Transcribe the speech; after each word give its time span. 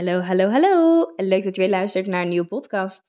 Hallo, 0.00 0.20
hallo, 0.20 0.48
hallo. 0.48 1.06
Leuk 1.16 1.44
dat 1.44 1.54
je 1.54 1.60
weer 1.60 1.70
luistert 1.70 2.06
naar 2.06 2.22
een 2.22 2.28
nieuwe 2.28 2.46
podcast. 2.46 3.02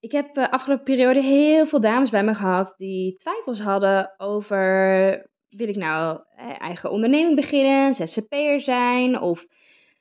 Ik 0.00 0.12
heb 0.12 0.34
de 0.34 0.50
afgelopen 0.50 0.84
periode 0.84 1.22
heel 1.22 1.66
veel 1.66 1.80
dames 1.80 2.10
bij 2.10 2.24
me 2.24 2.34
gehad 2.34 2.74
die 2.76 3.16
twijfels 3.16 3.60
hadden 3.60 4.14
over: 4.16 5.30
wil 5.48 5.68
ik 5.68 5.76
nou 5.76 6.20
eigen 6.58 6.90
onderneming 6.90 7.36
beginnen, 7.36 7.94
ZZP'er 7.94 8.60
zijn 8.60 9.20
of 9.20 9.46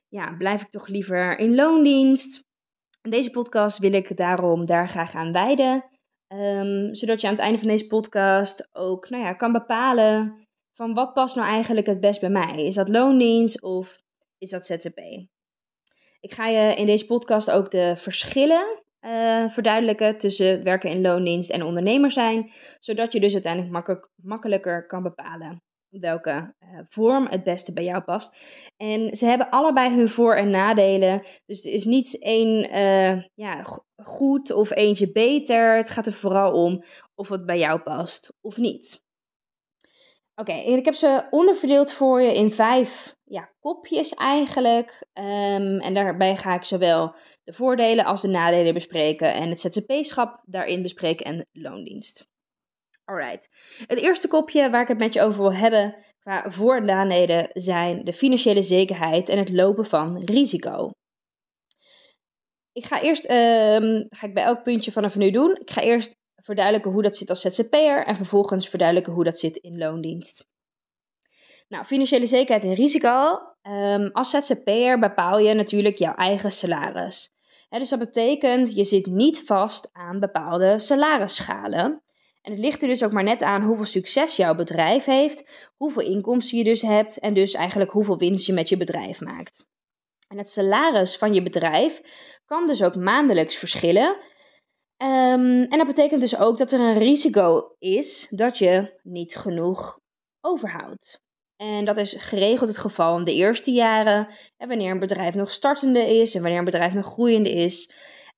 ja, 0.07 0.35
blijf 0.37 0.61
ik 0.61 0.69
toch 0.69 0.87
liever 0.87 1.37
in 1.39 1.55
loondienst? 1.55 2.43
Deze 3.01 3.29
podcast 3.29 3.77
wil 3.77 3.93
ik 3.93 4.17
daarom 4.17 4.65
daar 4.65 4.89
graag 4.89 5.15
aan 5.15 5.31
wijden, 5.31 5.85
um, 6.27 6.95
zodat 6.95 7.21
je 7.21 7.27
aan 7.27 7.33
het 7.33 7.43
einde 7.43 7.59
van 7.59 7.67
deze 7.67 7.87
podcast 7.87 8.69
ook 8.71 9.09
nou 9.09 9.23
ja, 9.23 9.33
kan 9.33 9.51
bepalen 9.51 10.47
van 10.73 10.93
wat 10.93 11.13
past 11.13 11.35
nou 11.35 11.47
eigenlijk 11.47 11.87
het 11.87 11.99
best 11.99 12.19
bij 12.19 12.29
mij. 12.29 12.65
Is 12.65 12.75
dat 12.75 12.89
loondienst 12.89 13.61
of 13.61 13.99
is 14.37 14.49
dat 14.49 14.65
ZZP? 14.65 14.99
Ik 16.19 16.33
ga 16.33 16.47
je 16.47 16.75
in 16.75 16.85
deze 16.85 17.05
podcast 17.05 17.51
ook 17.51 17.71
de 17.71 17.95
verschillen 17.97 18.83
uh, 19.01 19.49
verduidelijken 19.49 20.17
tussen 20.17 20.63
werken 20.63 20.89
in 20.89 21.01
loondienst 21.01 21.49
en 21.49 21.63
ondernemer 21.63 22.11
zijn, 22.11 22.51
zodat 22.79 23.13
je 23.13 23.19
dus 23.19 23.33
uiteindelijk 23.33 23.73
makkelijk, 23.73 24.09
makkelijker 24.15 24.87
kan 24.87 25.03
bepalen 25.03 25.61
welke 25.89 26.53
uh, 26.59 26.79
vorm 26.89 27.27
het 27.27 27.43
beste 27.43 27.73
bij 27.73 27.83
jou 27.83 28.01
past. 28.03 28.35
En 28.77 29.15
ze 29.15 29.25
hebben 29.25 29.49
allebei 29.49 29.95
hun 29.95 30.09
voor- 30.09 30.35
en 30.35 30.49
nadelen, 30.49 31.23
dus 31.45 31.65
er 31.65 31.71
is 31.71 31.85
niet 31.85 32.19
één 32.19 32.75
uh, 32.77 33.23
ja, 33.33 33.63
goed 33.95 34.51
of 34.51 34.71
eentje 34.71 35.11
beter. 35.11 35.77
Het 35.77 35.89
gaat 35.89 36.07
er 36.07 36.13
vooral 36.13 36.63
om 36.63 36.83
of 37.15 37.29
het 37.29 37.45
bij 37.45 37.57
jou 37.57 37.79
past 37.79 38.33
of 38.41 38.57
niet. 38.57 39.05
Oké, 40.39 40.53
ik 40.53 40.85
heb 40.85 40.93
ze 40.93 41.27
onderverdeeld 41.29 41.91
voor 41.91 42.21
je 42.21 42.35
in 42.35 42.51
vijf 42.51 43.15
ja, 43.23 43.49
kopjes 43.59 44.13
eigenlijk. 44.13 45.05
Um, 45.13 45.79
en 45.79 45.93
daarbij 45.93 46.35
ga 46.35 46.55
ik 46.55 46.63
zowel 46.63 47.15
de 47.43 47.53
voordelen 47.53 48.05
als 48.05 48.21
de 48.21 48.27
nadelen 48.27 48.73
bespreken 48.73 49.33
en 49.33 49.49
het 49.49 49.59
ZZP-schap 49.59 50.41
daarin 50.45 50.81
bespreken 50.81 51.25
en 51.25 51.47
loondienst. 51.51 52.27
Alright. 53.05 53.49
Het 53.87 53.99
eerste 53.99 54.27
kopje 54.27 54.69
waar 54.69 54.81
ik 54.81 54.87
het 54.87 54.97
met 54.97 55.13
je 55.13 55.21
over 55.21 55.41
wil 55.41 55.53
hebben 55.53 55.95
qua 56.19 56.51
voor- 56.51 56.75
en 56.75 56.85
nadelen 56.85 57.49
zijn 57.53 58.03
de 58.03 58.13
financiële 58.13 58.63
zekerheid 58.63 59.29
en 59.29 59.37
het 59.37 59.49
lopen 59.49 59.85
van 59.85 60.23
risico. 60.25 60.91
Ik 62.71 62.85
ga 62.85 63.01
eerst, 63.01 63.29
um, 63.29 64.05
ga 64.09 64.27
ik 64.27 64.33
bij 64.33 64.43
elk 64.43 64.63
puntje 64.63 64.91
vanaf 64.91 65.15
nu 65.15 65.31
doen. 65.31 65.57
Ik 65.59 65.71
ga 65.71 65.81
eerst 65.81 66.15
verduidelijken 66.47 66.91
hoe 66.91 67.01
dat 67.01 67.15
zit 67.15 67.29
als 67.29 67.41
ZZP'er 67.41 68.05
en 68.05 68.15
vervolgens 68.15 68.69
verduidelijken 68.69 69.13
hoe 69.13 69.23
dat 69.23 69.39
zit 69.39 69.57
in 69.57 69.77
loondienst. 69.77 70.47
Nou, 71.67 71.85
financiële 71.85 72.25
zekerheid 72.25 72.63
en 72.63 72.73
risico. 72.73 73.39
Um, 73.63 74.09
als 74.11 74.29
ZZP'er 74.29 74.99
bepaal 74.99 75.39
je 75.39 75.53
natuurlijk 75.53 75.97
jouw 75.97 76.15
eigen 76.15 76.51
salaris. 76.51 77.33
dus 77.69 77.89
dat 77.89 77.99
betekent, 77.99 78.75
je 78.75 78.83
zit 78.83 79.05
niet 79.05 79.43
vast 79.45 79.89
aan 79.93 80.19
bepaalde 80.19 80.79
salarisschalen. 80.79 82.01
En 82.41 82.51
het 82.51 82.61
ligt 82.61 82.81
er 82.81 82.87
dus 82.87 83.03
ook 83.03 83.11
maar 83.11 83.23
net 83.23 83.41
aan 83.41 83.63
hoeveel 83.63 83.85
succes 83.85 84.35
jouw 84.35 84.55
bedrijf 84.55 85.05
heeft, 85.05 85.49
hoeveel 85.75 86.03
inkomsten 86.03 86.57
je 86.57 86.63
dus 86.63 86.81
hebt 86.81 87.19
en 87.19 87.33
dus 87.33 87.53
eigenlijk 87.53 87.91
hoeveel 87.91 88.17
winst 88.17 88.45
je 88.45 88.53
met 88.53 88.69
je 88.69 88.77
bedrijf 88.77 89.21
maakt. 89.21 89.65
En 90.27 90.37
het 90.37 90.49
salaris 90.49 91.17
van 91.17 91.33
je 91.33 91.43
bedrijf 91.43 92.01
kan 92.45 92.67
dus 92.67 92.83
ook 92.83 92.95
maandelijks 92.95 93.55
verschillen. 93.55 94.17
Um, 95.03 95.63
en 95.63 95.77
dat 95.77 95.87
betekent 95.87 96.21
dus 96.21 96.37
ook 96.37 96.57
dat 96.57 96.71
er 96.71 96.79
een 96.79 96.97
risico 96.97 97.75
is 97.79 98.27
dat 98.29 98.57
je 98.57 98.99
niet 99.03 99.35
genoeg 99.35 99.99
overhoudt. 100.41 101.21
En 101.55 101.85
dat 101.85 101.97
is 101.97 102.15
geregeld 102.17 102.69
het 102.69 102.77
geval 102.77 103.17
in 103.17 103.23
de 103.23 103.33
eerste 103.33 103.71
jaren, 103.71 104.27
wanneer 104.57 104.91
een 104.91 104.99
bedrijf 104.99 105.33
nog 105.33 105.51
startende 105.51 106.19
is 106.19 106.35
en 106.35 106.41
wanneer 106.41 106.59
een 106.59 106.65
bedrijf 106.65 106.93
nog 106.93 107.05
groeiende 107.05 107.51
is. 107.51 107.91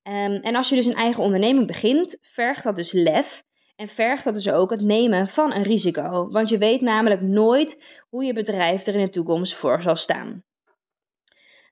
Um, 0.04 0.36
en 0.36 0.56
als 0.56 0.70
je 0.70 0.76
dus 0.76 0.86
een 0.86 0.94
eigen 0.94 1.24
onderneming 1.24 1.68
begint, 1.68 2.18
vergt 2.22 2.64
dat 2.64 2.76
dus 2.76 2.92
lef 2.92 3.44
en 3.76 3.88
vergt 3.88 4.24
dat 4.24 4.34
dus 4.34 4.50
ook 4.50 4.70
het 4.70 4.82
nemen 4.82 5.28
van 5.28 5.54
een 5.54 5.64
risico. 5.64 6.30
Want 6.30 6.50
je 6.50 6.58
weet 6.58 6.82
namelijk 6.82 7.22
nooit 7.22 7.84
hoe 8.10 8.24
je 8.24 8.34
bedrijf 8.34 8.86
er 8.86 8.96
in 8.96 9.06
de 9.06 9.10
toekomst 9.10 9.56
voor 9.56 9.82
zal 9.82 9.96
staan. 9.96 10.44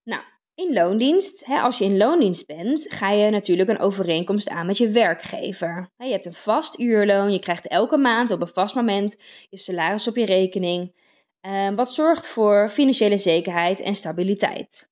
Nou, 0.03 0.21
in 0.57 0.73
loondienst, 0.73 1.45
hè, 1.45 1.59
als 1.59 1.77
je 1.77 1.83
in 1.83 1.97
loondienst 1.97 2.47
bent, 2.47 2.85
ga 2.89 3.11
je 3.11 3.29
natuurlijk 3.29 3.69
een 3.69 3.79
overeenkomst 3.79 4.49
aan 4.49 4.65
met 4.65 4.77
je 4.77 4.89
werkgever. 4.89 5.89
Je 5.97 6.11
hebt 6.11 6.25
een 6.25 6.33
vast 6.33 6.79
uurloon, 6.79 7.31
je 7.31 7.39
krijgt 7.39 7.67
elke 7.67 7.97
maand 7.97 8.31
op 8.31 8.41
een 8.41 8.47
vast 8.47 8.75
moment 8.75 9.17
je 9.49 9.57
salaris 9.57 10.07
op 10.07 10.15
je 10.15 10.25
rekening. 10.25 10.93
Ehm, 11.41 11.75
wat 11.75 11.93
zorgt 11.93 12.27
voor 12.27 12.69
financiële 12.69 13.17
zekerheid 13.17 13.79
en 13.79 13.95
stabiliteit. 13.95 14.89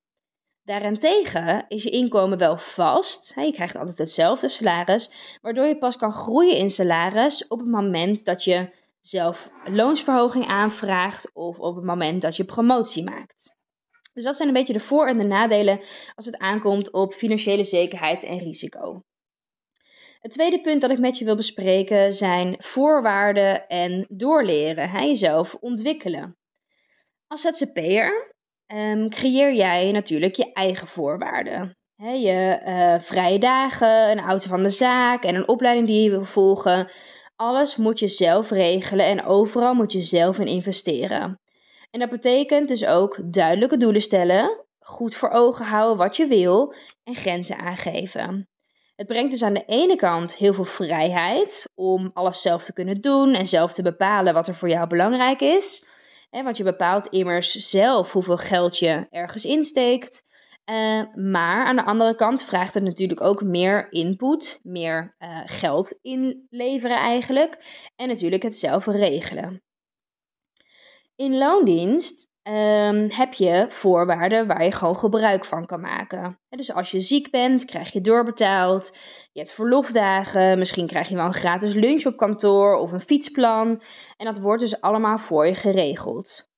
Daarentegen 0.63 1.65
is 1.67 1.83
je 1.83 1.89
inkomen 1.89 2.37
wel 2.37 2.57
vast. 2.57 3.33
Je 3.35 3.53
krijgt 3.53 3.75
altijd 3.75 3.97
hetzelfde 3.97 4.49
salaris, 4.49 5.37
waardoor 5.41 5.65
je 5.65 5.77
pas 5.77 5.97
kan 5.97 6.11
groeien 6.11 6.57
in 6.57 6.69
salaris 6.69 7.47
op 7.47 7.59
het 7.59 7.67
moment 7.67 8.25
dat 8.25 8.43
je 8.43 8.69
zelf 8.99 9.49
loonsverhoging 9.63 10.45
aanvraagt 10.45 11.31
of 11.33 11.59
op 11.59 11.75
het 11.75 11.85
moment 11.85 12.21
dat 12.21 12.35
je 12.35 12.43
promotie 12.43 13.03
maakt. 13.03 13.44
Dus 14.15 14.23
dat 14.23 14.35
zijn 14.35 14.47
een 14.47 14.53
beetje 14.53 14.73
de 14.73 14.79
voor- 14.79 15.07
en 15.07 15.17
de 15.17 15.23
nadelen 15.23 15.81
als 16.15 16.25
het 16.25 16.37
aankomt 16.37 16.91
op 16.91 17.13
financiële 17.13 17.63
zekerheid 17.63 18.23
en 18.23 18.39
risico. 18.39 19.03
Het 20.19 20.31
tweede 20.31 20.61
punt 20.61 20.81
dat 20.81 20.91
ik 20.91 20.99
met 20.99 21.17
je 21.17 21.25
wil 21.25 21.35
bespreken 21.35 22.13
zijn 22.13 22.55
voorwaarden 22.57 23.67
en 23.67 24.05
doorleren, 24.09 24.89
hè, 24.89 25.01
jezelf 25.01 25.55
ontwikkelen. 25.59 26.37
Als 27.27 27.41
ZZP'er 27.41 28.35
um, 28.67 29.09
creëer 29.09 29.53
jij 29.53 29.91
natuurlijk 29.91 30.35
je 30.35 30.53
eigen 30.53 30.87
voorwaarden. 30.87 31.77
Je 31.95 32.61
uh, 32.65 32.99
vrije 32.99 33.39
dagen, 33.39 34.11
een 34.11 34.19
auto 34.19 34.47
van 34.47 34.63
de 34.63 34.69
zaak 34.69 35.23
en 35.23 35.35
een 35.35 35.47
opleiding 35.47 35.87
die 35.87 36.03
je 36.03 36.09
wil 36.09 36.25
volgen. 36.25 36.91
Alles 37.35 37.75
moet 37.75 37.99
je 37.99 38.07
zelf 38.07 38.49
regelen 38.49 39.05
en 39.05 39.25
overal 39.25 39.73
moet 39.73 39.91
je 39.91 40.01
zelf 40.01 40.39
in 40.39 40.47
investeren. 40.47 41.39
En 41.95 42.01
dat 42.01 42.09
betekent 42.09 42.67
dus 42.67 42.85
ook 42.85 43.17
duidelijke 43.23 43.77
doelen 43.77 44.01
stellen, 44.01 44.65
goed 44.79 45.15
voor 45.15 45.29
ogen 45.29 45.65
houden 45.65 45.97
wat 45.97 46.15
je 46.15 46.27
wil 46.27 46.73
en 47.03 47.15
grenzen 47.15 47.57
aangeven. 47.57 48.49
Het 48.95 49.07
brengt 49.07 49.31
dus 49.31 49.43
aan 49.43 49.53
de 49.53 49.65
ene 49.65 49.95
kant 49.95 50.35
heel 50.35 50.53
veel 50.53 50.63
vrijheid 50.63 51.71
om 51.75 52.11
alles 52.13 52.41
zelf 52.41 52.63
te 52.63 52.73
kunnen 52.73 53.01
doen 53.01 53.33
en 53.33 53.47
zelf 53.47 53.73
te 53.73 53.81
bepalen 53.81 54.33
wat 54.33 54.47
er 54.47 54.55
voor 54.55 54.69
jou 54.69 54.87
belangrijk 54.87 55.41
is. 55.41 55.87
want 56.29 56.57
je 56.57 56.63
bepaalt 56.63 57.07
immers 57.07 57.51
zelf 57.51 58.11
hoeveel 58.11 58.37
geld 58.37 58.79
je 58.79 59.07
ergens 59.09 59.45
insteekt. 59.45 60.23
Uh, 60.65 61.03
maar 61.13 61.65
aan 61.65 61.75
de 61.75 61.85
andere 61.85 62.15
kant 62.15 62.43
vraagt 62.43 62.73
het 62.73 62.83
natuurlijk 62.83 63.21
ook 63.21 63.43
meer 63.43 63.91
input, 63.91 64.59
meer 64.63 65.15
uh, 65.19 65.41
geld 65.45 65.99
inleveren 66.01 66.97
eigenlijk. 66.97 67.57
En 67.95 68.07
natuurlijk 68.07 68.43
het 68.43 68.55
zelf 68.55 68.85
regelen. 68.85 69.64
In 71.15 71.37
loondienst 71.37 72.33
um, 72.43 73.11
heb 73.11 73.33
je 73.33 73.65
voorwaarden 73.69 74.47
waar 74.47 74.63
je 74.63 74.71
gewoon 74.71 74.97
gebruik 74.97 75.45
van 75.45 75.65
kan 75.65 75.81
maken. 75.81 76.39
Dus 76.49 76.73
als 76.73 76.91
je 76.91 76.99
ziek 76.99 77.31
bent, 77.31 77.65
krijg 77.65 77.93
je 77.93 78.01
doorbetaald. 78.01 78.97
Je 79.31 79.39
hebt 79.39 79.53
verlofdagen, 79.53 80.57
misschien 80.57 80.87
krijg 80.87 81.09
je 81.09 81.15
wel 81.15 81.25
een 81.25 81.33
gratis 81.33 81.73
lunch 81.73 82.05
op 82.05 82.17
kantoor 82.17 82.75
of 82.75 82.91
een 82.91 82.99
fietsplan. 82.99 83.81
En 84.17 84.25
dat 84.25 84.39
wordt 84.39 84.61
dus 84.61 84.81
allemaal 84.81 85.17
voor 85.17 85.47
je 85.47 85.55
geregeld. 85.55 86.49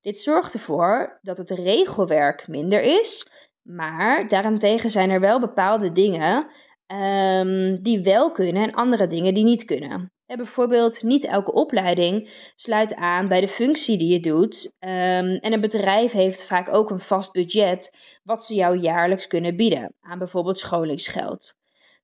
Dit 0.00 0.18
zorgt 0.18 0.54
ervoor 0.54 1.18
dat 1.22 1.38
het 1.38 1.50
regelwerk 1.50 2.48
minder 2.48 2.80
is, 2.80 3.30
maar 3.62 4.28
daarentegen 4.28 4.90
zijn 4.90 5.10
er 5.10 5.20
wel 5.20 5.40
bepaalde 5.40 5.92
dingen 5.92 6.50
um, 6.92 7.82
die 7.82 8.02
wel 8.02 8.32
kunnen 8.32 8.62
en 8.62 8.74
andere 8.74 9.06
dingen 9.06 9.34
die 9.34 9.44
niet 9.44 9.64
kunnen 9.64 10.12
bijvoorbeeld, 10.26 11.02
niet 11.02 11.24
elke 11.24 11.52
opleiding 11.52 12.30
sluit 12.56 12.94
aan 12.94 13.28
bij 13.28 13.40
de 13.40 13.48
functie 13.48 13.98
die 13.98 14.12
je 14.12 14.20
doet. 14.20 14.64
Um, 14.80 15.36
en 15.36 15.52
een 15.52 15.60
bedrijf 15.60 16.12
heeft 16.12 16.46
vaak 16.46 16.74
ook 16.74 16.90
een 16.90 17.00
vast 17.00 17.32
budget 17.32 17.96
wat 18.22 18.44
ze 18.44 18.54
jou 18.54 18.78
jaarlijks 18.78 19.26
kunnen 19.26 19.56
bieden 19.56 19.94
aan 20.00 20.18
bijvoorbeeld 20.18 20.58
scholingsgeld. 20.58 21.54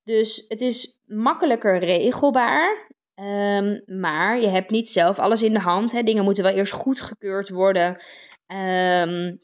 Dus 0.04 0.44
het 0.48 0.60
is 0.60 1.00
makkelijker 1.06 1.78
regelbaar 1.78 2.92
Ehm, 3.14 3.81
maar 3.86 4.40
je 4.40 4.48
hebt 4.48 4.70
niet 4.70 4.88
zelf 4.88 5.19
alles 5.19 5.42
in 5.42 5.52
de 5.52 5.60
hand. 5.60 5.92
Hè. 5.92 6.02
Dingen 6.02 6.25
moeten 6.25 6.44
wel 6.44 6.52
eerst 6.52 6.72
goedgekeurd 6.72 7.48
worden. 7.48 8.02
Ehm, 8.46 9.36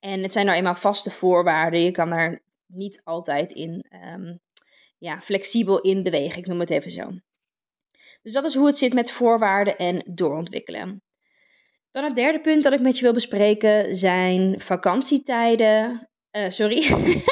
en 0.00 0.22
het 0.22 0.32
zijn 0.32 0.46
nou 0.46 0.58
eenmaal 0.58 0.74
vaste 0.74 1.10
voorwaarden. 1.10 1.80
Je 1.80 1.90
kan 1.90 2.10
daar 2.10 2.42
niet 2.66 3.00
altijd 3.04 3.52
in 3.52 3.86
ja, 5.00 5.20
flexibel 5.20 5.80
in 5.80 6.02
bewegen. 6.02 6.38
Ik 6.38 6.46
noem 6.46 6.60
het 6.60 6.70
even 6.70 6.90
zo. 6.90 7.10
Dus 8.22 8.32
dat 8.32 8.44
is 8.44 8.54
hoe 8.54 8.66
het 8.66 8.78
zit 8.78 8.92
met 8.92 9.10
voorwaarden 9.10 9.78
en 9.78 10.02
doorontwikkelen. 10.06 11.02
Dan 11.90 12.04
het 12.04 12.14
derde 12.14 12.40
punt 12.40 12.62
dat 12.62 12.72
ik 12.72 12.80
met 12.80 12.96
je 12.96 13.02
wil 13.02 13.12
bespreken 13.12 13.96
zijn 13.96 14.60
vakantietijden. 14.60 16.08
Uh, 16.36 16.50
sorry, 16.50 16.82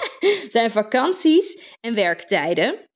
zijn 0.56 0.70
vakanties 0.70 1.76
en 1.80 1.94
werktijden. 1.94 2.88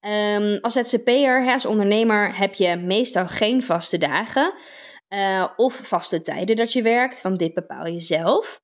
Um, 0.00 0.58
als 0.60 0.72
ZZP'er, 0.72 1.52
als 1.52 1.66
ondernemer, 1.66 2.36
heb 2.36 2.54
je 2.54 2.76
meestal 2.76 3.28
geen 3.28 3.62
vaste 3.62 3.98
dagen 3.98 4.54
uh, 5.08 5.48
of 5.56 5.74
vaste 5.74 6.22
tijden 6.22 6.56
dat 6.56 6.72
je 6.72 6.82
werkt, 6.82 7.22
want 7.22 7.38
dit 7.38 7.54
bepaal 7.54 7.86
je 7.86 8.00
zelf. 8.00 8.60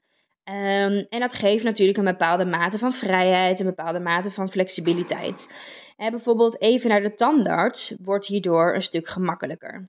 Um, 0.50 1.06
en 1.08 1.20
dat 1.20 1.34
geeft 1.34 1.64
natuurlijk 1.64 1.98
een 1.98 2.04
bepaalde 2.04 2.44
mate 2.44 2.78
van 2.78 2.92
vrijheid, 2.92 3.60
een 3.60 3.66
bepaalde 3.66 4.00
mate 4.00 4.30
van 4.30 4.50
flexibiliteit. 4.50 5.48
En 5.96 6.10
bijvoorbeeld 6.10 6.60
even 6.60 6.88
naar 6.88 7.02
de 7.02 7.14
tandarts 7.14 7.94
wordt 8.02 8.26
hierdoor 8.26 8.74
een 8.74 8.82
stuk 8.82 9.08
gemakkelijker. 9.08 9.88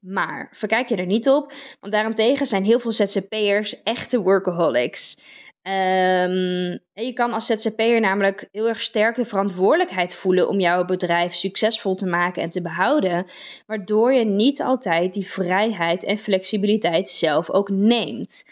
Maar 0.00 0.48
verkijk 0.52 0.88
je 0.88 0.96
er 0.96 1.06
niet 1.06 1.28
op, 1.28 1.52
want 1.80 1.92
daarentegen 1.92 2.46
zijn 2.46 2.64
heel 2.64 2.80
veel 2.80 2.92
ZZP'ers 2.92 3.82
echte 3.82 4.20
workaholics. 4.20 5.16
Um, 5.62 6.80
en 6.92 7.04
je 7.04 7.12
kan 7.12 7.32
als 7.32 7.46
ZZP'er 7.46 8.00
namelijk 8.00 8.48
heel 8.52 8.68
erg 8.68 8.82
sterk 8.82 9.16
de 9.16 9.24
verantwoordelijkheid 9.24 10.14
voelen 10.14 10.48
om 10.48 10.60
jouw 10.60 10.84
bedrijf 10.84 11.34
succesvol 11.34 11.94
te 11.94 12.06
maken 12.06 12.42
en 12.42 12.50
te 12.50 12.62
behouden, 12.62 13.26
waardoor 13.66 14.12
je 14.12 14.24
niet 14.24 14.62
altijd 14.62 15.12
die 15.12 15.30
vrijheid 15.30 16.04
en 16.04 16.18
flexibiliteit 16.18 17.08
zelf 17.08 17.50
ook 17.50 17.68
neemt. 17.68 18.44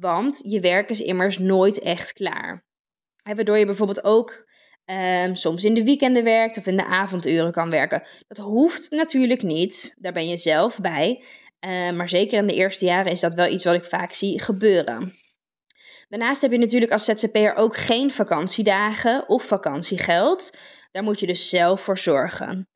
Want 0.00 0.40
je 0.42 0.60
werk 0.60 0.90
is 0.90 1.00
immers 1.00 1.38
nooit 1.38 1.78
echt 1.78 2.12
klaar. 2.12 2.64
En 3.22 3.36
waardoor 3.36 3.58
je 3.58 3.66
bijvoorbeeld 3.66 4.04
ook 4.04 4.46
um, 4.84 5.34
soms 5.34 5.64
in 5.64 5.74
de 5.74 5.84
weekenden 5.84 6.24
werkt 6.24 6.56
of 6.56 6.66
in 6.66 6.76
de 6.76 6.84
avonduren 6.84 7.52
kan 7.52 7.70
werken. 7.70 8.06
Dat 8.28 8.38
hoeft 8.38 8.90
natuurlijk 8.90 9.42
niet, 9.42 9.96
daar 9.98 10.12
ben 10.12 10.28
je 10.28 10.36
zelf 10.36 10.78
bij. 10.78 11.24
Uh, 11.60 11.92
maar 11.92 12.08
zeker 12.08 12.38
in 12.38 12.46
de 12.46 12.54
eerste 12.54 12.84
jaren 12.84 13.12
is 13.12 13.20
dat 13.20 13.34
wel 13.34 13.48
iets 13.48 13.64
wat 13.64 13.74
ik 13.74 13.84
vaak 13.84 14.12
zie 14.12 14.42
gebeuren. 14.42 15.14
Daarnaast 16.08 16.42
heb 16.42 16.50
je 16.52 16.58
natuurlijk 16.58 16.92
als 16.92 17.04
ZZP'er 17.04 17.54
ook 17.54 17.76
geen 17.76 18.12
vakantiedagen 18.12 19.28
of 19.28 19.44
vakantiegeld. 19.44 20.56
Daar 20.92 21.02
moet 21.02 21.20
je 21.20 21.26
dus 21.26 21.48
zelf 21.48 21.80
voor 21.80 21.98
zorgen. 21.98 22.68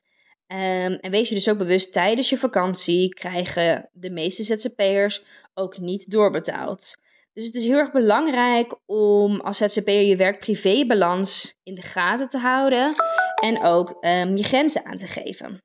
Um, 0.47 0.95
en 0.95 1.11
wees 1.11 1.29
je 1.29 1.35
dus 1.35 1.49
ook 1.49 1.59
bewust, 1.59 1.93
tijdens 1.93 2.29
je 2.29 2.39
vakantie 2.39 3.15
krijgen 3.15 3.91
de 3.93 4.11
meeste 4.11 4.43
ZZP'ers 4.43 5.25
ook 5.55 5.79
niet 5.79 6.11
doorbetaald. 6.11 6.95
Dus 7.33 7.47
het 7.47 7.55
is 7.55 7.65
heel 7.65 7.79
erg 7.79 7.93
belangrijk 7.93 8.75
om 8.87 9.41
als 9.41 9.59
ZZP'er 9.59 10.03
je 10.03 10.17
werk-privé-balans 10.17 11.59
in 11.63 11.75
de 11.75 11.83
gaten 11.83 12.29
te 12.29 12.39
houden 12.39 12.95
en 13.43 13.63
ook 13.63 13.97
um, 14.01 14.37
je 14.37 14.43
grenzen 14.43 14.85
aan 14.85 14.99
te 14.99 15.07
geven. 15.07 15.63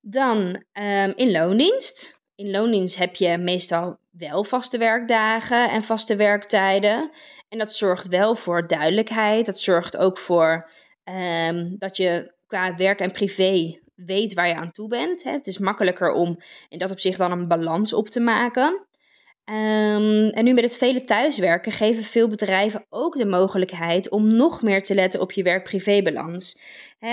Dan 0.00 0.64
um, 0.72 1.12
in 1.16 1.30
loondienst. 1.30 2.18
In 2.34 2.50
loondienst 2.50 2.96
heb 2.96 3.14
je 3.14 3.38
meestal 3.38 3.98
wel 4.10 4.44
vaste 4.44 4.78
werkdagen 4.78 5.70
en 5.70 5.84
vaste 5.84 6.16
werktijden. 6.16 7.10
En 7.48 7.58
dat 7.58 7.72
zorgt 7.72 8.08
wel 8.08 8.36
voor 8.36 8.66
duidelijkheid. 8.66 9.46
Dat 9.46 9.60
zorgt 9.60 9.96
ook 9.96 10.18
voor 10.18 10.70
um, 11.04 11.76
dat 11.78 11.96
je 11.96 12.32
qua 12.46 12.76
werk 12.76 13.00
en 13.00 13.12
privé 13.12 13.80
weet 13.94 14.34
waar 14.34 14.48
je 14.48 14.54
aan 14.54 14.72
toe 14.72 14.88
bent. 14.88 15.22
Hè. 15.22 15.30
Het 15.30 15.46
is 15.46 15.58
makkelijker 15.58 16.12
om 16.12 16.42
in 16.68 16.78
dat 16.78 16.90
opzicht 16.90 17.18
dan 17.18 17.32
een 17.32 17.48
balans 17.48 17.92
op 17.92 18.08
te 18.08 18.20
maken. 18.20 18.86
Um, 19.44 20.28
en 20.28 20.44
nu 20.44 20.52
met 20.52 20.64
het 20.64 20.76
vele 20.76 21.04
thuiswerken 21.04 21.72
geven 21.72 22.04
veel 22.04 22.28
bedrijven 22.28 22.86
ook 22.88 23.16
de 23.16 23.24
mogelijkheid 23.24 24.08
om 24.08 24.36
nog 24.36 24.62
meer 24.62 24.82
te 24.82 24.94
letten 24.94 25.20
op 25.20 25.32
je 25.32 25.42
werk-privé-balans. 25.42 26.58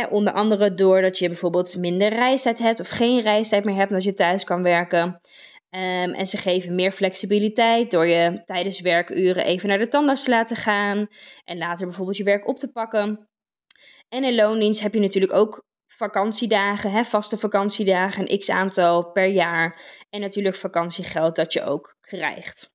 onder 0.10 0.34
andere 0.34 0.74
doordat 0.74 1.18
je 1.18 1.28
bijvoorbeeld 1.28 1.78
minder 1.78 2.10
reistijd 2.10 2.58
hebt 2.58 2.80
of 2.80 2.88
geen 2.88 3.22
reistijd 3.22 3.64
meer 3.64 3.76
hebt 3.76 3.92
als 3.92 4.04
je 4.04 4.14
thuis 4.14 4.44
kan 4.44 4.64
werken. 4.64 5.22
Um, 5.70 6.14
en 6.14 6.28
ze 6.28 6.38
geven 6.38 6.76
meer 6.76 6.92
flexibiliteit 6.92 7.92
door 7.92 8.08
je 8.08 8.44
tijdens 8.46 8.82
werkuren 8.82 9.46
even 9.46 9.70
naar 9.70 9.78
de 9.78 9.88
tandarts 9.88 10.24
te 10.24 10.30
laten 10.30 10.56
gaan 10.56 11.08
en 11.44 11.58
later 11.58 11.86
bijvoorbeeld 11.86 12.18
je 12.18 12.24
werk 12.24 12.48
op 12.48 12.60
te 12.60 12.72
pakken. 12.72 13.28
En 14.10 14.24
in 14.24 14.36
loondienst 14.36 14.82
heb 14.82 14.94
je 14.94 15.00
natuurlijk 15.00 15.34
ook 15.34 15.64
vakantiedagen, 15.88 17.06
vaste 17.06 17.38
vakantiedagen, 17.38 18.32
een 18.32 18.40
x 18.40 18.50
aantal 18.50 19.12
per 19.12 19.28
jaar. 19.28 19.82
En 20.10 20.22
natuurlijk 20.22 20.56
vakantiegeld 20.56 21.36
dat 21.36 21.54
je 21.54 21.64
ook 21.64 21.97
krijgt. 22.08 22.72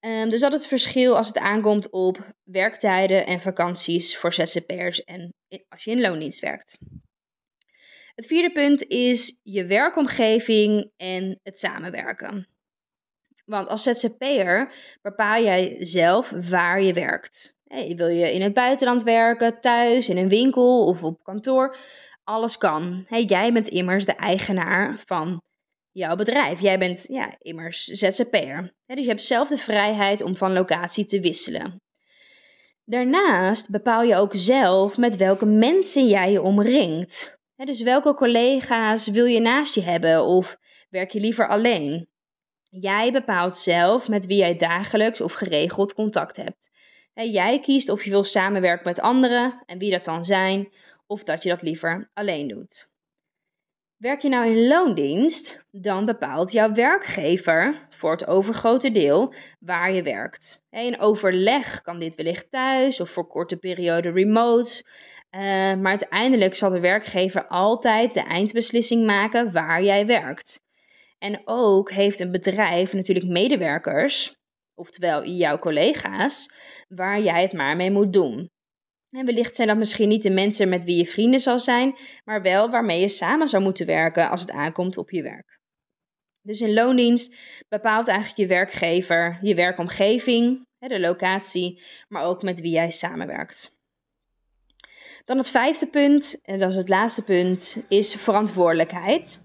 Um, 0.00 0.30
dus 0.30 0.40
dat 0.40 0.52
is 0.52 0.58
het 0.58 0.68
verschil 0.68 1.16
als 1.16 1.26
het 1.26 1.38
aankomt 1.38 1.90
op 1.90 2.32
werktijden 2.42 3.26
en 3.26 3.40
vakanties 3.40 4.18
voor 4.18 4.32
ZZP'ers 4.32 5.04
en 5.04 5.34
als 5.68 5.84
je 5.84 5.90
in 5.90 6.00
loondienst 6.00 6.40
werkt. 6.40 6.78
Het 8.14 8.26
vierde 8.26 8.52
punt 8.52 8.82
is 8.86 9.38
je 9.42 9.64
werkomgeving 9.64 10.90
en 10.96 11.40
het 11.42 11.58
samenwerken. 11.58 12.48
Want 13.44 13.68
als 13.68 13.82
ZZP'er 13.82 14.72
bepaal 15.02 15.42
jij 15.42 15.76
zelf 15.78 16.30
waar 16.30 16.82
je 16.82 16.92
werkt. 16.92 17.54
Wil 17.96 18.08
je 18.08 18.32
in 18.32 18.42
het 18.42 18.54
buitenland 18.54 19.02
werken, 19.02 19.60
thuis, 19.60 20.08
in 20.08 20.16
een 20.16 20.28
winkel 20.28 20.86
of 20.86 21.02
op 21.02 21.22
kantoor? 21.22 21.76
Alles 22.24 22.58
kan. 22.58 23.06
Jij 23.08 23.52
bent 23.52 23.68
immers 23.68 24.04
de 24.04 24.14
eigenaar 24.14 25.02
van 25.06 25.42
jouw 25.94 26.16
bedrijf. 26.16 26.60
Jij 26.60 26.78
bent 26.78 27.04
ja, 27.08 27.36
immers 27.38 27.84
ZZP'er. 27.84 28.74
dus 28.86 29.00
je 29.00 29.08
hebt 29.08 29.22
zelf 29.22 29.48
de 29.48 29.58
vrijheid 29.58 30.22
om 30.22 30.36
van 30.36 30.52
locatie 30.52 31.04
te 31.04 31.20
wisselen. 31.20 31.82
Daarnaast 32.84 33.70
bepaal 33.70 34.02
je 34.02 34.16
ook 34.16 34.32
zelf 34.34 34.96
met 34.96 35.16
welke 35.16 35.46
mensen 35.46 36.06
jij 36.06 36.30
je 36.30 36.42
omringt. 36.42 37.38
dus 37.56 37.82
welke 37.82 38.14
collega's 38.14 39.06
wil 39.06 39.24
je 39.24 39.40
naast 39.40 39.74
je 39.74 39.82
hebben 39.82 40.24
of 40.24 40.56
werk 40.90 41.10
je 41.10 41.20
liever 41.20 41.48
alleen? 41.48 42.08
Jij 42.70 43.12
bepaalt 43.12 43.56
zelf 43.56 44.08
met 44.08 44.26
wie 44.26 44.36
jij 44.36 44.56
dagelijks 44.56 45.20
of 45.20 45.32
geregeld 45.32 45.94
contact 45.94 46.36
hebt. 46.36 46.70
jij 47.14 47.60
kiest 47.60 47.88
of 47.88 48.04
je 48.04 48.10
wil 48.10 48.24
samenwerken 48.24 48.88
met 48.88 49.00
anderen 49.00 49.62
en 49.66 49.78
wie 49.78 49.90
dat 49.90 50.04
dan 50.04 50.24
zijn, 50.24 50.72
of 51.06 51.24
dat 51.24 51.42
je 51.42 51.48
dat 51.48 51.62
liever 51.62 52.10
alleen 52.14 52.48
doet. 52.48 52.92
Werk 53.96 54.20
je 54.20 54.28
nou 54.28 54.46
in 54.46 54.66
loondienst, 54.66 55.64
dan 55.70 56.04
bepaalt 56.04 56.52
jouw 56.52 56.72
werkgever 56.72 57.88
voor 57.90 58.10
het 58.10 58.26
overgrote 58.26 58.90
deel 58.90 59.34
waar 59.58 59.92
je 59.92 60.02
werkt. 60.02 60.62
In 60.70 61.00
overleg 61.00 61.82
kan 61.82 61.98
dit 61.98 62.14
wellicht 62.14 62.50
thuis 62.50 63.00
of 63.00 63.10
voor 63.10 63.26
korte 63.26 63.56
periode 63.56 64.10
remote. 64.10 64.84
Uh, 65.30 65.40
maar 65.74 65.90
uiteindelijk 65.90 66.54
zal 66.54 66.70
de 66.70 66.80
werkgever 66.80 67.46
altijd 67.46 68.14
de 68.14 68.22
eindbeslissing 68.22 69.06
maken 69.06 69.52
waar 69.52 69.82
jij 69.82 70.06
werkt. 70.06 70.60
En 71.18 71.40
ook 71.44 71.90
heeft 71.90 72.20
een 72.20 72.30
bedrijf 72.30 72.92
natuurlijk 72.92 73.26
medewerkers, 73.26 74.36
oftewel 74.74 75.24
jouw 75.24 75.58
collega's, 75.58 76.50
waar 76.88 77.20
jij 77.20 77.42
het 77.42 77.52
maar 77.52 77.76
mee 77.76 77.90
moet 77.90 78.12
doen. 78.12 78.50
En 79.14 79.26
wellicht 79.26 79.56
zijn 79.56 79.68
dat 79.68 79.76
misschien 79.76 80.08
niet 80.08 80.22
de 80.22 80.30
mensen 80.30 80.68
met 80.68 80.84
wie 80.84 80.96
je 80.96 81.06
vrienden 81.06 81.40
zal 81.40 81.60
zijn, 81.60 81.96
maar 82.24 82.42
wel 82.42 82.70
waarmee 82.70 83.00
je 83.00 83.08
samen 83.08 83.48
zou 83.48 83.62
moeten 83.62 83.86
werken 83.86 84.30
als 84.30 84.40
het 84.40 84.50
aankomt 84.50 84.96
op 84.98 85.10
je 85.10 85.22
werk. 85.22 85.58
Dus 86.42 86.60
in 86.60 86.72
loondienst 86.72 87.36
bepaalt 87.68 88.08
eigenlijk 88.08 88.38
je 88.38 88.46
werkgever 88.46 89.38
je 89.42 89.54
werkomgeving, 89.54 90.66
de 90.78 91.00
locatie, 91.00 91.82
maar 92.08 92.24
ook 92.24 92.42
met 92.42 92.60
wie 92.60 92.72
jij 92.72 92.90
samenwerkt. 92.90 93.72
Dan 95.24 95.38
het 95.38 95.48
vijfde 95.48 95.86
punt, 95.86 96.40
en 96.42 96.58
dat 96.58 96.70
is 96.70 96.76
het 96.76 96.88
laatste 96.88 97.22
punt, 97.22 97.84
is 97.88 98.14
verantwoordelijkheid. 98.14 99.43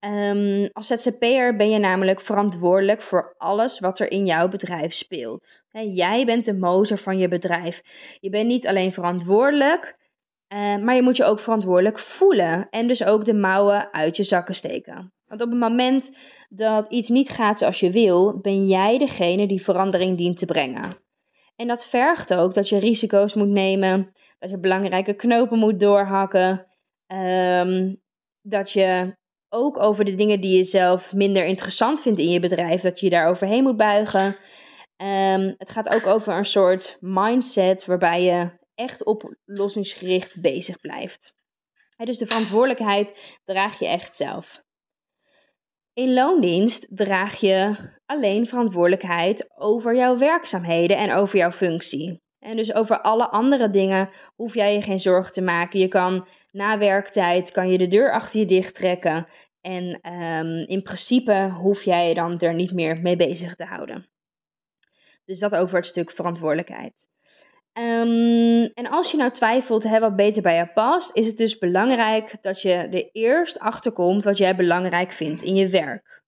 Um, 0.00 0.68
als 0.72 0.86
ZZP'er 0.86 1.56
ben 1.56 1.70
je 1.70 1.78
namelijk 1.78 2.20
verantwoordelijk 2.20 3.02
voor 3.02 3.34
alles 3.36 3.78
wat 3.78 3.98
er 3.98 4.10
in 4.10 4.26
jouw 4.26 4.48
bedrijf 4.48 4.94
speelt. 4.94 5.62
jij 5.94 6.24
bent 6.24 6.44
de 6.44 6.54
motor 6.54 6.98
van 6.98 7.18
je 7.18 7.28
bedrijf. 7.28 7.82
Je 8.20 8.30
bent 8.30 8.46
niet 8.46 8.66
alleen 8.66 8.92
verantwoordelijk, 8.92 9.96
uh, 10.52 10.76
maar 10.76 10.94
je 10.94 11.02
moet 11.02 11.16
je 11.16 11.24
ook 11.24 11.40
verantwoordelijk 11.40 11.98
voelen. 11.98 12.68
En 12.70 12.86
dus 12.86 13.04
ook 13.04 13.24
de 13.24 13.34
mouwen 13.34 13.92
uit 13.92 14.16
je 14.16 14.24
zakken 14.24 14.54
steken. 14.54 15.12
Want 15.26 15.40
op 15.42 15.50
het 15.50 15.58
moment 15.58 16.16
dat 16.48 16.88
iets 16.88 17.08
niet 17.08 17.28
gaat 17.28 17.58
zoals 17.58 17.80
je 17.80 17.90
wil, 17.90 18.40
ben 18.40 18.66
jij 18.66 18.98
degene 18.98 19.46
die 19.46 19.64
verandering 19.64 20.16
dient 20.16 20.38
te 20.38 20.46
brengen. 20.46 20.96
En 21.56 21.66
dat 21.66 21.86
vergt 21.86 22.34
ook 22.34 22.54
dat 22.54 22.68
je 22.68 22.78
risico's 22.78 23.34
moet 23.34 23.48
nemen, 23.48 24.12
dat 24.38 24.50
je 24.50 24.58
belangrijke 24.58 25.14
knopen 25.14 25.58
moet 25.58 25.80
doorhakken, 25.80 26.66
um, 27.06 28.00
dat 28.42 28.70
je 28.70 29.18
ook 29.50 29.78
over 29.78 30.04
de 30.04 30.14
dingen 30.14 30.40
die 30.40 30.56
je 30.56 30.64
zelf 30.64 31.12
minder 31.12 31.44
interessant 31.44 32.02
vindt 32.02 32.18
in 32.18 32.30
je 32.30 32.40
bedrijf, 32.40 32.80
dat 32.80 33.00
je 33.00 33.06
je 33.06 33.12
daar 33.12 33.28
overheen 33.28 33.62
moet 33.62 33.76
buigen. 33.76 34.36
Um, 34.96 35.54
het 35.58 35.70
gaat 35.70 35.94
ook 35.94 36.06
over 36.06 36.36
een 36.36 36.46
soort 36.46 36.96
mindset 37.00 37.86
waarbij 37.86 38.22
je 38.22 38.50
echt 38.74 39.04
oplossingsgericht 39.04 40.40
bezig 40.40 40.80
blijft. 40.80 41.34
dus 41.96 42.18
de 42.18 42.26
verantwoordelijkheid 42.26 43.38
draag 43.44 43.78
je 43.78 43.86
echt 43.86 44.16
zelf. 44.16 44.62
In 45.92 46.12
loondienst 46.12 46.96
draag 46.96 47.40
je 47.40 47.76
alleen 48.06 48.46
verantwoordelijkheid 48.46 49.50
over 49.56 49.94
jouw 49.96 50.18
werkzaamheden 50.18 50.96
en 50.96 51.12
over 51.12 51.38
jouw 51.38 51.52
functie. 51.52 52.22
En 52.38 52.56
dus 52.56 52.74
over 52.74 53.00
alle 53.00 53.30
andere 53.30 53.70
dingen 53.70 54.10
hoef 54.34 54.54
jij 54.54 54.74
je 54.74 54.82
geen 54.82 54.98
zorgen 54.98 55.32
te 55.32 55.42
maken. 55.42 55.80
Je 55.80 55.88
kan 55.88 56.26
na 56.50 56.78
werktijd 56.78 57.50
kan 57.50 57.70
je 57.70 57.78
de 57.78 57.86
deur 57.86 58.12
achter 58.12 58.40
je 58.40 58.46
dicht 58.46 58.74
trekken. 58.74 59.26
En 59.60 60.12
um, 60.12 60.66
in 60.66 60.82
principe 60.82 61.50
hoef 61.58 61.82
jij 61.82 62.08
je 62.08 62.14
dan 62.14 62.38
er 62.38 62.54
niet 62.54 62.72
meer 62.72 63.00
mee 63.00 63.16
bezig 63.16 63.54
te 63.54 63.64
houden. 63.64 64.08
Dus 65.24 65.38
dat 65.38 65.54
over 65.54 65.76
het 65.76 65.86
stuk 65.86 66.10
verantwoordelijkheid. 66.10 67.08
Um, 67.72 68.64
en 68.64 68.90
als 68.90 69.10
je 69.10 69.16
nou 69.16 69.30
twijfelt 69.30 69.82
hè, 69.82 69.98
wat 69.98 70.16
beter 70.16 70.42
bij 70.42 70.56
je 70.56 70.66
past, 70.66 71.16
is 71.16 71.26
het 71.26 71.36
dus 71.36 71.58
belangrijk 71.58 72.36
dat 72.40 72.62
je 72.62 72.72
er 72.72 73.08
eerst 73.12 73.58
achter 73.58 73.92
komt 73.92 74.24
wat 74.24 74.38
jij 74.38 74.56
belangrijk 74.56 75.12
vindt 75.12 75.42
in 75.42 75.54
je 75.54 75.68
werk. 75.68 76.22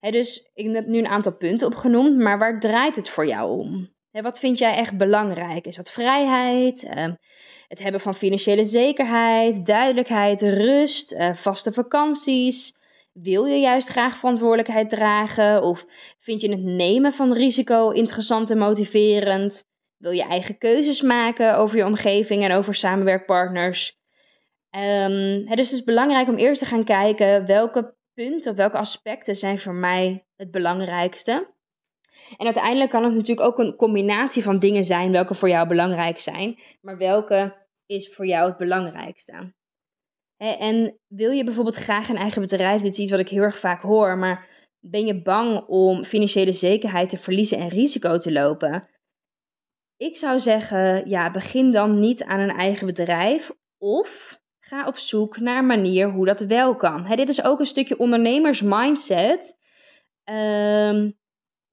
Hè, 0.00 0.10
dus 0.10 0.50
ik 0.54 0.74
heb 0.74 0.86
nu 0.86 0.98
een 0.98 1.06
aantal 1.06 1.36
punten 1.36 1.66
opgenoemd, 1.66 2.18
maar 2.18 2.38
waar 2.38 2.60
draait 2.60 2.96
het 2.96 3.08
voor 3.08 3.26
jou 3.26 3.58
om? 3.58 3.92
Hè, 4.10 4.22
wat 4.22 4.38
vind 4.38 4.58
jij 4.58 4.74
echt 4.74 4.96
belangrijk? 4.96 5.66
Is 5.66 5.76
dat 5.76 5.90
vrijheid? 5.90 6.96
Um, 6.96 7.16
het 7.68 7.78
hebben 7.78 8.00
van 8.00 8.14
financiële 8.14 8.64
zekerheid, 8.64 9.66
duidelijkheid, 9.66 10.42
rust, 10.42 11.12
uh, 11.12 11.34
vaste 11.34 11.72
vakanties? 11.72 12.76
Wil 13.12 13.44
je 13.44 13.58
juist 13.58 13.88
graag 13.88 14.16
verantwoordelijkheid 14.16 14.90
dragen? 14.90 15.62
Of 15.62 15.84
vind 16.18 16.40
je 16.40 16.50
het 16.50 16.62
nemen 16.62 17.12
van 17.12 17.32
risico 17.32 17.90
interessant 17.90 18.50
en 18.50 18.58
motiverend? 18.58 19.64
Wil 19.96 20.10
je 20.10 20.22
eigen 20.22 20.58
keuzes 20.58 21.00
maken 21.00 21.56
over 21.56 21.76
je 21.76 21.84
omgeving 21.84 22.44
en 22.44 22.52
over 22.52 22.74
samenwerkpartners? 22.74 23.98
Um, 24.70 25.46
het 25.46 25.58
is 25.58 25.70
dus 25.70 25.84
belangrijk 25.84 26.28
om 26.28 26.36
eerst 26.36 26.60
te 26.60 26.66
gaan 26.66 26.84
kijken 26.84 27.46
welke 27.46 27.94
punten 28.14 28.54
welke 28.54 28.76
aspecten 28.76 29.36
zijn 29.36 29.58
voor 29.58 29.74
mij 29.74 30.26
het 30.36 30.50
belangrijkste. 30.50 31.53
En 32.36 32.44
uiteindelijk 32.44 32.90
kan 32.90 33.04
het 33.04 33.14
natuurlijk 33.14 33.46
ook 33.46 33.58
een 33.58 33.76
combinatie 33.76 34.42
van 34.42 34.58
dingen 34.58 34.84
zijn 34.84 35.12
welke 35.12 35.34
voor 35.34 35.48
jou 35.48 35.68
belangrijk 35.68 36.18
zijn, 36.18 36.58
maar 36.80 36.96
welke 36.96 37.66
is 37.86 38.14
voor 38.14 38.26
jou 38.26 38.48
het 38.48 38.58
belangrijkste. 38.58 39.52
En 40.36 40.98
wil 41.08 41.30
je 41.30 41.44
bijvoorbeeld 41.44 41.76
graag 41.76 42.08
een 42.08 42.16
eigen 42.16 42.42
bedrijf? 42.42 42.82
Dit 42.82 42.92
is 42.92 42.98
iets 42.98 43.10
wat 43.10 43.20
ik 43.20 43.28
heel 43.28 43.42
erg 43.42 43.58
vaak 43.58 43.82
hoor, 43.82 44.18
maar 44.18 44.48
ben 44.80 45.06
je 45.06 45.22
bang 45.22 45.66
om 45.66 46.04
financiële 46.04 46.52
zekerheid 46.52 47.10
te 47.10 47.18
verliezen 47.18 47.58
en 47.58 47.68
risico 47.68 48.18
te 48.18 48.32
lopen? 48.32 48.88
Ik 49.96 50.16
zou 50.16 50.40
zeggen, 50.40 51.08
ja, 51.08 51.30
begin 51.30 51.70
dan 51.70 52.00
niet 52.00 52.24
aan 52.24 52.40
een 52.40 52.56
eigen 52.56 52.86
bedrijf 52.86 53.52
of 53.78 54.38
ga 54.58 54.86
op 54.86 54.96
zoek 54.96 55.38
naar 55.38 55.58
een 55.58 55.66
manier 55.66 56.10
hoe 56.10 56.26
dat 56.26 56.40
wel 56.40 56.76
kan. 56.76 57.16
dit 57.16 57.28
is 57.28 57.42
ook 57.42 57.60
een 57.60 57.66
stukje 57.66 57.98
ondernemersmindset. 57.98 59.58
Um, 60.24 61.16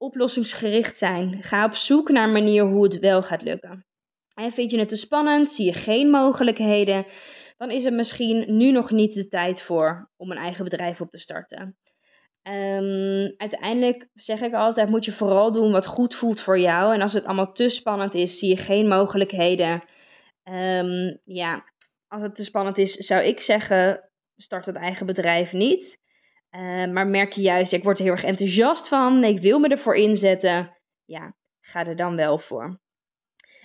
oplossingsgericht 0.02 0.98
zijn. 0.98 1.42
Ga 1.42 1.64
op 1.64 1.74
zoek 1.74 2.10
naar 2.10 2.24
een 2.24 2.32
manier 2.32 2.64
hoe 2.64 2.84
het 2.84 2.98
wel 2.98 3.22
gaat 3.22 3.42
lukken. 3.42 3.86
En 4.34 4.52
vind 4.52 4.70
je 4.70 4.78
het 4.78 4.88
te 4.88 4.96
spannend? 4.96 5.50
Zie 5.50 5.64
je 5.64 5.72
geen 5.72 6.10
mogelijkheden? 6.10 7.06
Dan 7.56 7.70
is 7.70 7.84
het 7.84 7.94
misschien 7.94 8.56
nu 8.56 8.72
nog 8.72 8.90
niet 8.90 9.14
de 9.14 9.28
tijd 9.28 9.62
voor 9.62 10.10
om 10.16 10.30
een 10.30 10.36
eigen 10.36 10.64
bedrijf 10.64 11.00
op 11.00 11.10
te 11.10 11.18
starten. 11.18 11.76
Um, 12.48 13.34
uiteindelijk 13.36 14.08
zeg 14.14 14.40
ik 14.40 14.52
altijd: 14.52 14.88
moet 14.88 15.04
je 15.04 15.12
vooral 15.12 15.52
doen 15.52 15.72
wat 15.72 15.86
goed 15.86 16.14
voelt 16.14 16.40
voor 16.40 16.58
jou. 16.58 16.94
En 16.94 17.02
als 17.02 17.12
het 17.12 17.24
allemaal 17.24 17.52
te 17.52 17.68
spannend 17.68 18.14
is, 18.14 18.38
zie 18.38 18.48
je 18.48 18.56
geen 18.56 18.88
mogelijkheden. 18.88 19.82
Um, 20.44 21.20
ja, 21.24 21.64
als 22.08 22.22
het 22.22 22.34
te 22.34 22.44
spannend 22.44 22.78
is, 22.78 22.94
zou 22.94 23.22
ik 23.22 23.40
zeggen: 23.40 24.10
start 24.36 24.66
het 24.66 24.76
eigen 24.76 25.06
bedrijf 25.06 25.52
niet. 25.52 26.01
Uh, 26.54 26.92
maar 26.92 27.06
merk 27.06 27.32
je 27.32 27.40
juist, 27.40 27.72
ik 27.72 27.82
word 27.82 27.98
er 27.98 28.04
heel 28.04 28.12
erg 28.12 28.24
enthousiast 28.24 28.88
van, 28.88 29.24
ik 29.24 29.40
wil 29.40 29.58
me 29.58 29.68
ervoor 29.68 29.96
inzetten. 29.96 30.76
Ja, 31.04 31.34
ga 31.60 31.86
er 31.86 31.96
dan 31.96 32.16
wel 32.16 32.38
voor. 32.38 32.80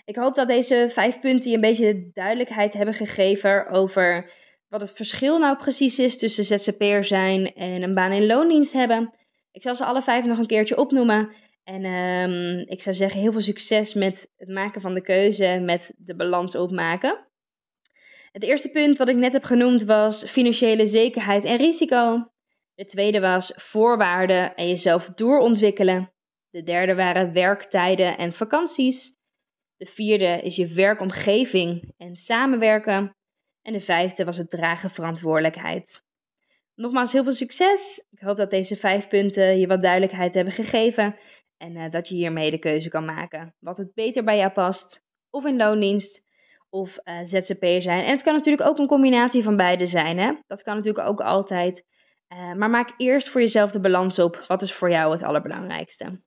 Ik 0.05 0.15
hoop 0.15 0.35
dat 0.35 0.47
deze 0.47 0.87
vijf 0.91 1.19
punten 1.19 1.49
je 1.49 1.55
een 1.55 1.61
beetje 1.61 2.09
duidelijkheid 2.13 2.73
hebben 2.73 2.93
gegeven 2.93 3.69
over 3.69 4.31
wat 4.67 4.81
het 4.81 4.91
verschil 4.91 5.39
nou 5.39 5.57
precies 5.57 5.99
is 5.99 6.17
tussen 6.17 6.45
ZZP'er 6.45 7.05
zijn 7.05 7.53
en 7.53 7.81
een 7.81 7.93
baan 7.93 8.11
in 8.11 8.25
loondienst 8.25 8.73
hebben. 8.73 9.13
Ik 9.51 9.61
zal 9.61 9.75
ze 9.75 9.85
alle 9.85 10.01
vijf 10.01 10.25
nog 10.25 10.37
een 10.37 10.47
keertje 10.47 10.77
opnoemen. 10.77 11.35
En 11.63 11.85
um, 11.85 12.65
ik 12.67 12.81
zou 12.81 12.95
zeggen, 12.95 13.21
heel 13.21 13.31
veel 13.31 13.41
succes 13.41 13.93
met 13.93 14.29
het 14.35 14.49
maken 14.49 14.81
van 14.81 14.93
de 14.93 15.01
keuze, 15.01 15.59
met 15.63 15.91
de 15.97 16.15
balans 16.15 16.55
opmaken. 16.55 17.27
Het 18.31 18.43
eerste 18.43 18.69
punt 18.69 18.97
wat 18.97 19.07
ik 19.07 19.15
net 19.15 19.33
heb 19.33 19.43
genoemd 19.43 19.83
was 19.83 20.29
financiële 20.29 20.85
zekerheid 20.85 21.45
en 21.45 21.57
risico. 21.57 22.31
De 22.77 22.85
tweede 22.85 23.19
was 23.19 23.53
voorwaarden 23.55 24.55
en 24.55 24.67
jezelf 24.67 25.05
doorontwikkelen. 25.05 26.11
De 26.49 26.63
derde 26.63 26.95
waren 26.95 27.33
werktijden 27.33 28.17
en 28.17 28.33
vakanties. 28.33 29.15
De 29.77 29.85
vierde 29.85 30.41
is 30.41 30.55
je 30.55 30.73
werkomgeving 30.73 31.93
en 31.97 32.15
samenwerken. 32.15 33.15
En 33.61 33.73
de 33.73 33.79
vijfde 33.79 34.25
was 34.25 34.37
het 34.37 34.49
dragen 34.49 34.89
verantwoordelijkheid. 34.89 36.03
Nogmaals 36.75 37.11
heel 37.11 37.23
veel 37.23 37.33
succes. 37.33 38.07
Ik 38.09 38.19
hoop 38.19 38.37
dat 38.37 38.49
deze 38.49 38.75
vijf 38.75 39.07
punten 39.07 39.59
je 39.59 39.67
wat 39.67 39.81
duidelijkheid 39.81 40.33
hebben 40.33 40.53
gegeven. 40.53 41.17
En 41.57 41.75
uh, 41.75 41.91
dat 41.91 42.07
je 42.07 42.15
hiermee 42.15 42.51
de 42.51 42.59
keuze 42.59 42.89
kan 42.89 43.05
maken. 43.05 43.55
Wat 43.59 43.77
het 43.77 43.93
beter 43.93 44.23
bij 44.23 44.37
jou 44.37 44.51
past. 44.51 45.03
Of 45.29 45.45
in 45.45 45.57
loondienst 45.57 46.21
of 46.69 46.97
uh, 47.03 47.19
ZZP'er 47.23 47.81
zijn. 47.81 48.03
En 48.03 48.11
het 48.11 48.23
kan 48.23 48.33
natuurlijk 48.33 48.69
ook 48.69 48.77
een 48.77 48.87
combinatie 48.87 49.43
van 49.43 49.57
beide 49.57 49.87
zijn. 49.87 50.17
Hè? 50.17 50.33
Dat 50.47 50.61
kan 50.61 50.75
natuurlijk 50.75 51.07
ook 51.07 51.21
altijd. 51.21 51.85
Uh, 52.33 52.53
maar 52.53 52.69
maak 52.69 52.93
eerst 52.97 53.29
voor 53.29 53.41
jezelf 53.41 53.71
de 53.71 53.79
balans 53.79 54.19
op. 54.19 54.43
Wat 54.47 54.61
is 54.61 54.73
voor 54.73 54.89
jou 54.89 55.11
het 55.11 55.23
allerbelangrijkste? 55.23 56.21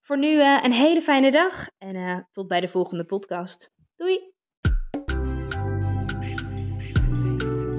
Voor 0.00 0.18
nu 0.18 0.42
een 0.42 0.72
hele 0.72 1.02
fijne 1.02 1.30
dag 1.30 1.68
en 1.78 2.28
tot 2.32 2.48
bij 2.48 2.60
de 2.60 2.68
volgende 2.68 3.04
podcast. 3.04 3.72
Doei! 3.96 4.32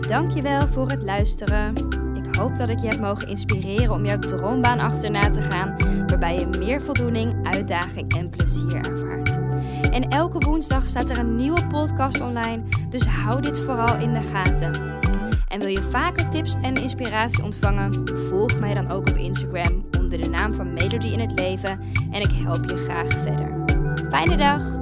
Dankjewel 0.10 0.68
voor 0.68 0.88
het 0.88 1.04
luisteren. 1.04 1.74
Ik 2.16 2.36
hoop 2.36 2.56
dat 2.56 2.70
ik 2.70 2.80
je 2.80 2.88
heb 2.88 3.00
mogen 3.00 3.28
inspireren 3.28 3.92
om 3.92 4.06
jouw 4.06 4.20
droombaan 4.20 4.80
achterna 4.80 5.30
te 5.30 5.42
gaan, 5.42 5.75
waarbij 6.08 6.36
je 6.36 6.48
meer 6.60 6.82
voldoening, 6.82 7.48
uitdaging 7.48 8.16
en 8.16 8.30
plezier 8.30 8.75
ervaart. 8.75 9.40
En 9.92 10.10
elke 10.10 10.38
woensdag 10.38 10.88
staat 10.88 11.10
er 11.10 11.18
een 11.18 11.36
nieuwe 11.36 11.68
podcast 11.68 12.22
online, 12.22 12.63
dus 12.90 13.06
hou 13.06 13.42
dit 13.42 13.62
vooral 13.62 14.00
in 14.00 14.13
de 14.13 14.22
gaten. 14.22 15.00
En 15.51 15.60
wil 15.60 15.70
je 15.70 15.88
vaker 15.89 16.29
tips 16.29 16.55
en 16.62 16.75
inspiratie 16.75 17.43
ontvangen? 17.43 18.08
Volg 18.29 18.60
mij 18.60 18.74
dan 18.74 18.91
ook 18.91 19.10
op 19.10 19.15
Instagram 19.15 19.86
onder 20.00 20.22
de 20.22 20.29
naam 20.29 20.53
van 20.53 20.74
Melody 20.74 21.08
in 21.08 21.20
het 21.20 21.39
Leven 21.39 21.79
en 22.12 22.22
ik 22.22 22.31
help 22.31 22.70
je 22.70 22.77
graag 22.77 23.12
verder. 23.12 23.63
Fijne 24.10 24.38
dag! 24.38 24.81